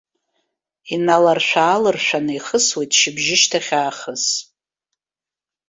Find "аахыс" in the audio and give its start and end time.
3.79-4.25